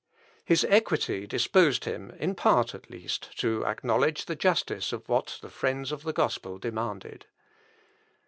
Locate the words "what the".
5.07-5.49